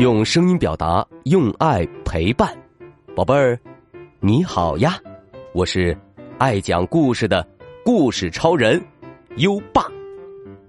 [0.00, 2.56] 用声音表达，用爱陪伴，
[3.14, 3.60] 宝贝儿，
[4.18, 4.98] 你好呀！
[5.52, 5.94] 我是
[6.38, 7.46] 爱讲故事的
[7.84, 8.82] 故事超人
[9.36, 9.84] 优爸，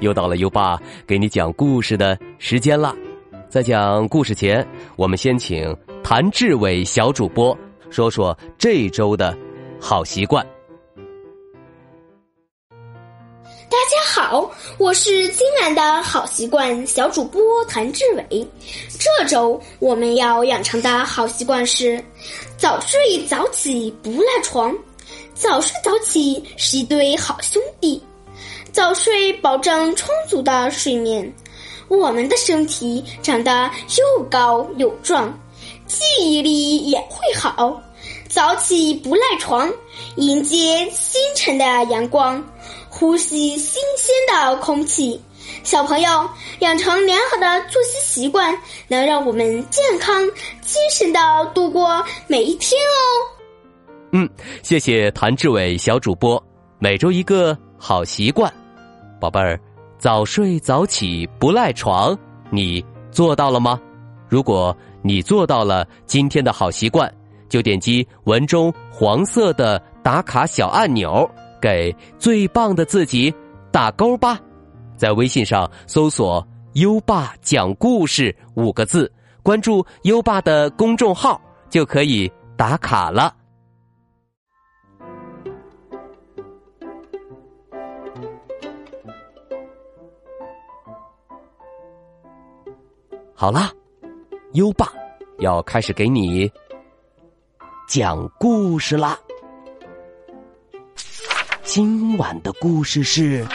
[0.00, 0.76] 又到了优爸
[1.06, 2.96] 给你讲故事的时间了。
[3.48, 4.66] 在讲故事前，
[4.96, 7.56] 我们先请谭志伟小主播
[7.90, 9.38] 说说这周的
[9.80, 10.44] 好习惯。
[13.70, 14.50] 大家好，
[14.82, 18.44] 我是今晚的好习惯小主播谭志伟。
[18.98, 22.04] 这周我们要养成的好习惯是
[22.56, 24.76] 早睡早起不赖床。
[25.34, 28.02] 早睡早起是一对好兄弟。
[28.72, 31.32] 早睡保证充足的睡眠，
[31.86, 35.32] 我们的身体长得又高又壮，
[35.86, 37.80] 记忆力也会好。
[38.28, 39.72] 早起不赖床，
[40.16, 42.44] 迎接清晨的阳光。
[42.94, 45.18] 呼吸新鲜的空气，
[45.64, 48.54] 小朋友养成良好的作息习惯，
[48.86, 50.22] 能让我们健康、
[50.60, 51.18] 精神的
[51.54, 53.00] 度过每一天哦。
[54.12, 54.28] 嗯，
[54.62, 56.40] 谢谢谭志伟小主播。
[56.78, 58.52] 每周一个好习惯，
[59.18, 59.58] 宝贝儿，
[59.98, 62.16] 早睡早起不赖床，
[62.50, 63.80] 你做到了吗？
[64.28, 67.10] 如果你做到了今天的好习惯，
[67.48, 71.28] 就点击文中黄色的打卡小按钮。
[71.62, 73.32] 给最棒的自己
[73.70, 74.40] 打勾吧，
[74.96, 76.44] 在微信上搜索
[76.74, 79.10] “优爸讲故事”五个字，
[79.44, 81.40] 关注优爸的公众号
[81.70, 83.32] 就可以打卡了。
[93.32, 93.70] 好啦，
[94.54, 94.92] 优爸
[95.38, 96.50] 要开始给你
[97.88, 99.16] 讲故事啦。
[101.74, 103.46] 今晚的故事是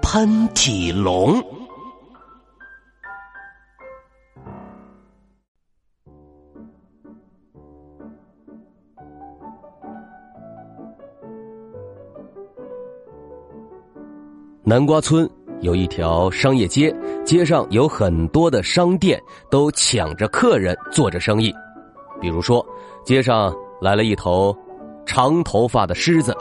[0.00, 1.42] 喷嚏龙。
[14.62, 15.28] 南瓜村
[15.62, 16.94] 有一条商业街，
[17.26, 19.20] 街上有很多的商店，
[19.50, 21.52] 都抢着客人做着生意。
[22.20, 22.64] 比如说，
[23.04, 24.56] 街上来了一头。
[25.08, 26.36] 长头发的狮子，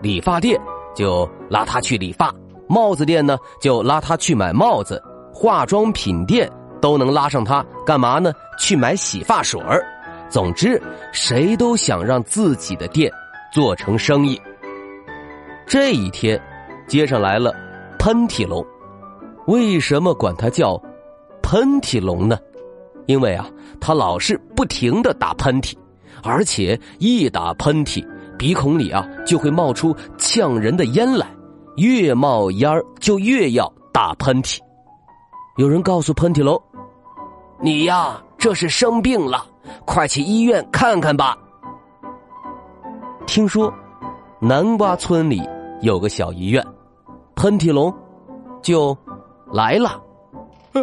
[0.00, 0.60] 理发店
[0.94, 2.32] 就拉他去理发，
[2.68, 5.02] 帽子店呢就拉他去买帽子，
[5.32, 6.48] 化妆品店
[6.80, 8.32] 都能拉上他干嘛呢？
[8.58, 9.82] 去买洗发水儿。
[10.28, 10.80] 总之，
[11.12, 13.10] 谁都想让自己的店
[13.52, 14.40] 做成生意。
[15.66, 16.40] 这一天，
[16.86, 17.54] 街上来了
[17.98, 18.64] 喷嚏龙，
[19.46, 20.80] 为什么管他叫
[21.42, 22.38] 喷嚏龙呢？
[23.06, 23.48] 因为啊，
[23.80, 25.74] 他老是不停的打喷嚏。
[26.22, 28.06] 而且一打喷嚏，
[28.38, 31.26] 鼻孔里啊就会冒出呛人的烟来，
[31.76, 34.58] 越冒烟儿就越要打喷嚏。
[35.56, 36.60] 有人告诉喷嚏龙
[37.60, 39.46] ：“你呀，这是生病了，
[39.84, 41.36] 快去医院看看吧。
[43.26, 43.72] ”听说
[44.40, 45.42] 南瓜村里
[45.80, 46.64] 有个小医院，
[47.36, 47.94] 喷嚏龙
[48.62, 48.96] 就
[49.52, 50.02] 来了。
[50.72, 50.80] 啊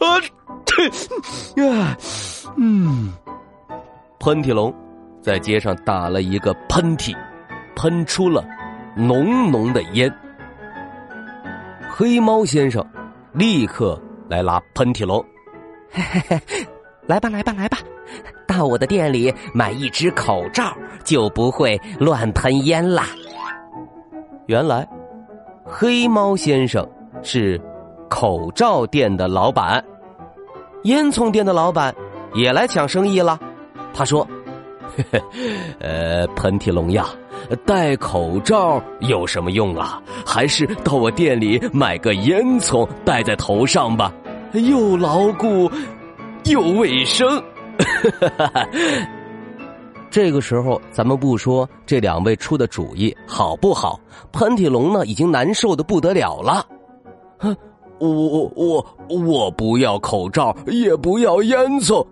[0.00, 0.18] 啊！
[1.62, 1.96] 啊，
[2.56, 3.12] 嗯。
[4.26, 4.74] 喷嚏龙
[5.22, 7.16] 在街上打了一个喷嚏，
[7.76, 8.44] 喷出了
[8.96, 10.12] 浓浓的烟。
[11.88, 12.84] 黑猫先生
[13.32, 13.96] 立刻
[14.28, 15.24] 来拉喷嚏龙，
[15.92, 16.66] 嘿嘿嘿，
[17.06, 17.78] 来吧来吧来吧，
[18.48, 23.04] 到我的店里买一只口罩，就不会乱喷烟啦。
[24.46, 24.84] 原来，
[25.64, 26.84] 黑猫先生
[27.22, 27.60] 是
[28.10, 29.84] 口罩店的老板，
[30.82, 31.94] 烟囱店的老板
[32.34, 33.38] 也来抢生意了。
[33.96, 34.28] 他说
[35.80, 37.06] ：“呃，喷嚏龙呀，
[37.64, 40.02] 戴口罩有什么用啊？
[40.24, 44.12] 还是到我店里买个烟囱戴在头上吧，
[44.52, 45.70] 又牢固
[46.44, 47.42] 又卫生。
[50.12, 53.98] ”这个时候，咱们不说这两位出的主意好不好，
[54.30, 56.66] 喷嚏龙呢已经难受的不得了了。
[57.38, 57.56] 哼，
[57.98, 62.06] 我我我我不要口罩，也不要烟囱。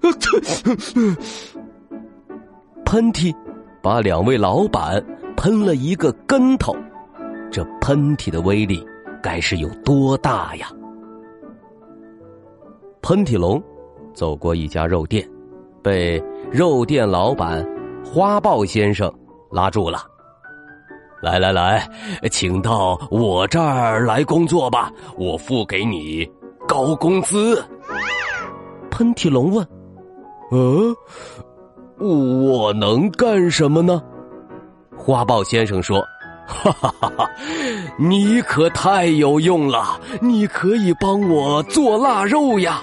[2.84, 3.34] 喷嚏，
[3.82, 5.04] 把两位老板
[5.36, 6.74] 喷了一个跟头。
[7.50, 8.84] 这喷嚏的威力
[9.22, 10.68] 该是有多大呀？
[13.02, 13.62] 喷嚏龙
[14.12, 15.28] 走过一家肉店，
[15.82, 17.66] 被肉店老板
[18.04, 19.12] 花豹先生
[19.50, 20.00] 拉住了。
[21.22, 21.88] 来来来，
[22.30, 26.28] 请到我这儿来工作吧，我付给你
[26.66, 27.62] 高工资。
[28.90, 29.66] 喷嚏龙问
[30.50, 30.94] ：“呃，
[31.98, 34.02] 我能干什么呢？”
[34.96, 36.04] 花豹先生说
[36.46, 37.30] ：“哈哈哈哈！
[37.98, 42.82] 你可太有用了，你可以帮我做腊肉呀！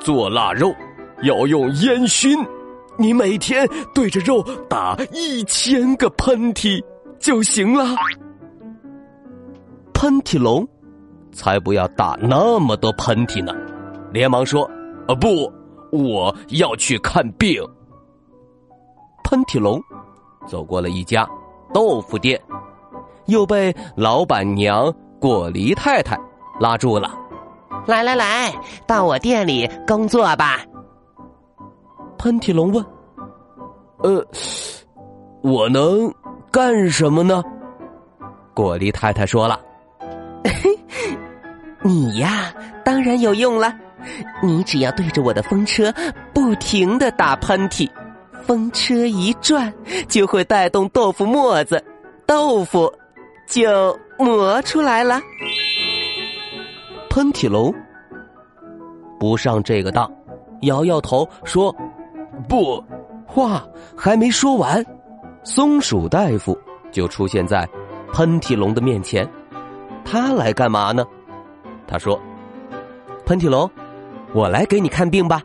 [0.00, 0.74] 做腊肉
[1.22, 2.38] 要用烟熏，
[2.96, 6.82] 你每天对着肉打一千个喷嚏
[7.18, 7.84] 就行了。
[9.92, 10.66] 喷嚏龙
[11.32, 13.52] 才不要打那么多喷嚏呢，
[14.12, 14.64] 连忙说
[15.06, 15.52] ：“啊不，
[15.92, 17.62] 我要去看病。”
[19.24, 19.80] 喷嚏龙
[20.46, 21.28] 走过了一家
[21.72, 22.40] 豆腐店。
[23.26, 24.90] 又被老板娘
[25.20, 26.18] 果梨太太
[26.58, 27.10] 拉住了。
[27.86, 28.50] 来来来，
[28.86, 30.60] 到我店里工作吧。
[32.16, 32.82] 喷嚏龙问
[34.02, 34.26] ：“呃，
[35.42, 36.10] 我能
[36.50, 37.44] 干什么呢？”
[38.56, 39.60] 果梨太太说了
[41.84, 42.50] ：“你呀，
[42.82, 43.74] 当然有用了。
[44.42, 45.92] 你只要对着我的风车
[46.32, 47.88] 不停的打喷嚏，
[48.44, 49.72] 风车一转，
[50.08, 51.82] 就会带动豆腐沫子，
[52.26, 52.92] 豆腐。”
[53.48, 55.18] 就磨出来了。
[57.08, 57.74] 喷嚏龙
[59.18, 60.12] 不上这个当，
[60.60, 61.74] 摇摇头说
[62.46, 62.84] ：“不。”
[63.24, 63.66] 话
[63.96, 64.84] 还没说完，
[65.44, 66.58] 松鼠大夫
[66.92, 67.66] 就出现在
[68.12, 69.26] 喷嚏龙的面前。
[70.04, 71.02] 他来干嘛呢？
[71.86, 72.20] 他说
[73.24, 73.70] ：“喷嚏龙，
[74.34, 75.42] 我来给你看病吧。”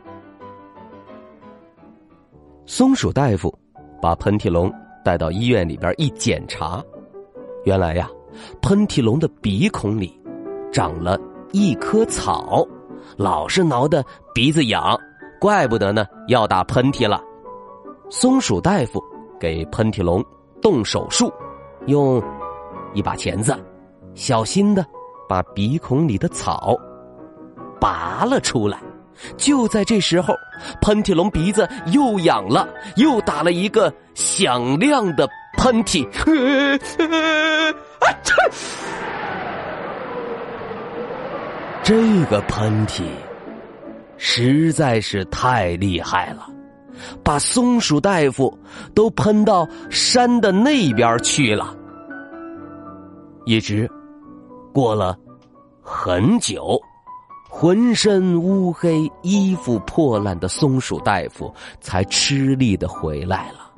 [2.66, 3.56] 松鼠大夫
[4.00, 4.72] 把喷嚏龙
[5.04, 6.82] 带到医院里边一检查。
[7.64, 8.08] 原来呀，
[8.62, 10.18] 喷嚏龙的鼻孔里
[10.72, 11.18] 长了
[11.52, 12.66] 一棵草，
[13.16, 14.04] 老是挠的
[14.34, 14.98] 鼻子痒，
[15.40, 17.22] 怪不得呢要打喷嚏了。
[18.10, 19.02] 松鼠大夫
[19.38, 20.24] 给喷嚏龙
[20.60, 21.32] 动手术，
[21.86, 22.22] 用
[22.92, 23.56] 一把钳子
[24.14, 24.84] 小心的
[25.28, 26.76] 把鼻孔里的草
[27.80, 28.78] 拔了出来。
[29.36, 30.34] 就在这时候，
[30.80, 35.28] 喷嚏龙鼻子又痒了，又打了一个响亮的。
[35.56, 36.04] 喷嚏，
[41.82, 43.04] 这个喷嚏
[44.16, 46.48] 实在是太厉害了，
[47.22, 48.58] 把松鼠大夫
[48.94, 51.72] 都喷到山的那边去了。
[53.46, 53.88] 一直
[54.72, 55.16] 过了
[55.80, 56.78] 很久，
[57.56, 63.70] 浑身乌黑、衣服破烂的松鼠大夫才吃力的回来了。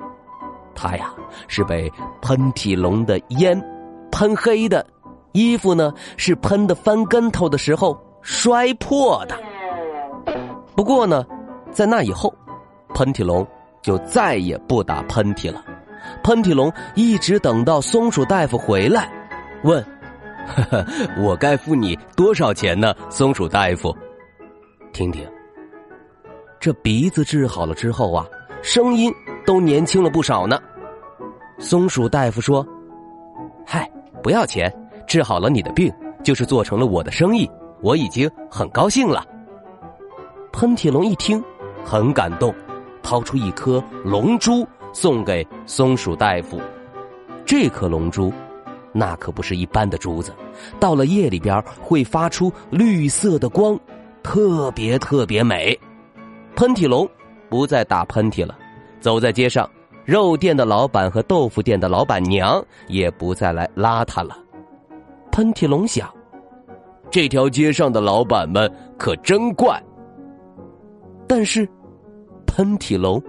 [0.73, 1.13] 他呀
[1.47, 1.87] 是被
[2.19, 3.63] 喷嚏龙的烟
[4.11, 4.83] 喷黑的，
[5.31, 9.37] 衣服呢是喷的翻跟头的时候摔破的。
[10.75, 11.23] 不过呢，
[11.71, 12.33] 在那以后，
[12.95, 13.45] 喷嚏龙
[13.83, 15.63] 就再也不打喷嚏了。
[16.23, 19.07] 喷嚏龙一直等到松鼠大夫回来，
[19.63, 19.85] 问
[21.19, 23.95] ：“我该付你多少钱呢？”松鼠大夫，
[24.93, 25.25] 听听，
[26.59, 28.25] 这鼻子治好了之后啊，
[28.61, 29.11] 声音。
[29.45, 30.59] 都年轻了不少呢。
[31.57, 32.67] 松鼠大夫说
[33.65, 33.89] ：“嗨，
[34.21, 34.69] 不要钱，
[35.07, 35.89] 治好了你的病，
[36.21, 37.49] 就是做成了我的生意，
[37.81, 39.25] 我已经很高兴了。”
[40.51, 41.41] 喷嚏龙一听，
[41.85, 42.53] 很感动，
[43.01, 46.59] 掏出一颗龙珠送给松鼠大夫。
[47.45, 48.33] 这颗龙珠，
[48.97, 50.33] 那可不是一般的珠子，
[50.79, 53.79] 到了夜里边会发出绿色的光，
[54.23, 55.79] 特别特别美。
[56.55, 57.07] 喷嚏龙
[57.47, 58.57] 不再打喷嚏了。
[58.99, 59.69] 走在街上，
[60.03, 64.35] 肉店的老板和豆腐店的老板娘也不再来拉他了。
[65.31, 66.11] 喷嚏龙想，
[67.11, 69.79] 这条街上的老板们可真怪。
[71.27, 71.69] 但是，
[72.47, 73.21] 喷嚏龙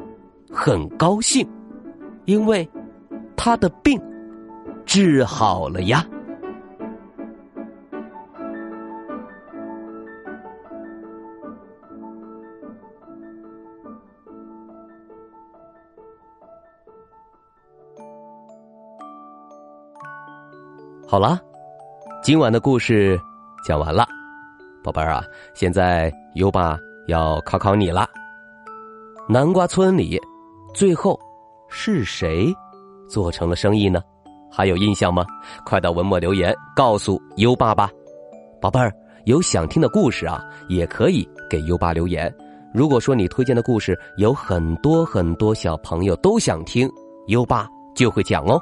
[0.51, 1.47] 很高兴，
[2.25, 2.67] 因为
[3.37, 4.01] 他的病
[4.89, 6.03] 治好了呀。
[21.07, 21.39] 好了，
[22.23, 23.21] 今晚的故事
[23.63, 24.09] 讲完了，
[24.83, 26.79] 宝贝儿啊，现在优爸
[27.09, 28.09] 要考考你了。
[29.29, 30.19] 南瓜村里，
[30.73, 31.21] 最后
[31.69, 32.51] 是谁
[33.07, 34.03] 做成了生意呢？
[34.51, 35.25] 还有印象吗？
[35.65, 37.91] 快到文末留言告诉优爸吧。
[38.61, 38.93] 宝贝儿，
[39.25, 42.33] 有想听的故事啊，也可以给优爸留言。
[42.75, 46.91] 如果说你推荐的故事有很多很多小朋友都想听，
[47.29, 48.61] 优爸就会讲哦。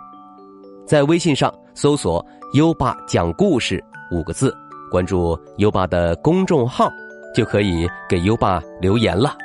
[0.87, 2.25] 在微信上搜索。
[2.53, 4.57] 优爸讲故事五个字，
[4.89, 6.89] 关注优爸的公众号，
[7.35, 9.37] 就可以给优爸留言了。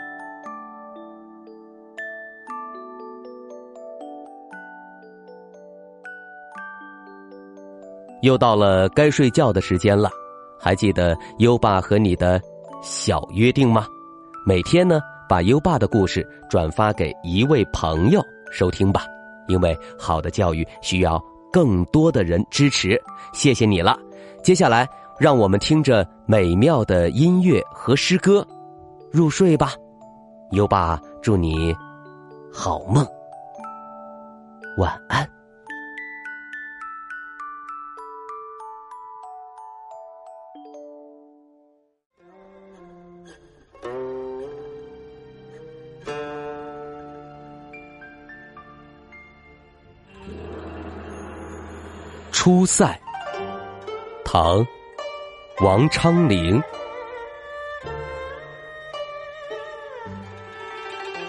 [8.22, 10.10] 又到了该睡觉的时间了，
[10.60, 12.42] 还记得优爸和你的
[12.82, 13.86] 小约定吗？
[14.46, 19.06] 每天呢，把优爸的故事转发给一位朋友收听吧，
[19.48, 21.22] 因为好的教育需要。
[21.54, 22.98] 更多的人支持，
[23.34, 24.00] 谢谢你了。
[24.42, 24.88] 接下来，
[25.20, 28.48] 让我们听着美妙的音乐和诗歌
[29.12, 29.74] 入睡吧。
[30.52, 31.76] 优爸祝你
[32.54, 33.06] 好梦，
[34.78, 35.41] 晚安。
[52.32, 53.00] 出塞，
[54.26, 54.66] 唐，
[55.60, 56.60] 王昌龄。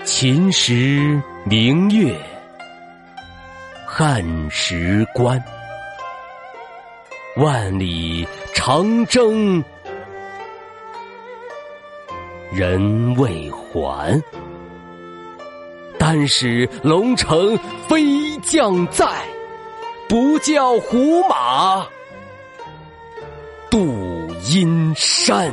[0.05, 2.19] 秦时明月，
[3.87, 5.39] 汉时关。
[7.37, 9.65] 万里长征
[12.53, 14.23] 人未还，
[15.99, 17.59] 但使龙城
[17.89, 19.07] 飞将在。
[20.09, 21.87] 不教胡马
[23.71, 23.89] 度
[24.43, 25.51] 阴山。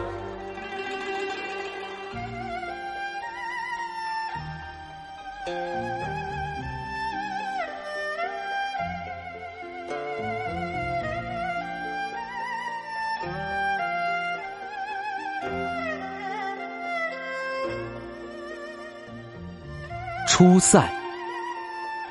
[20.60, 20.92] 出塞，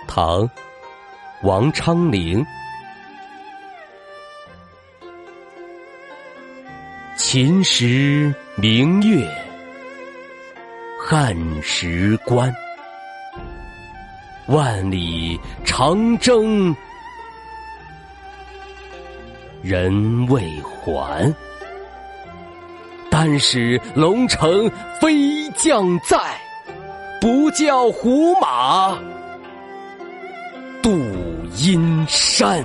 [0.06, 0.48] 唐。
[1.42, 2.44] 王昌龄，
[7.14, 9.28] 秦时明月，
[10.98, 12.52] 汉时关。
[14.46, 16.74] 万里长征
[19.62, 21.32] 人未还，
[23.10, 24.68] 但使龙城
[25.00, 26.18] 飞将在，
[27.20, 28.98] 不教胡马
[30.82, 31.28] 度。
[31.58, 32.64] 阴山。